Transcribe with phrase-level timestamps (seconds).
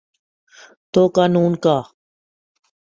[0.93, 1.77] تو قانون کا۔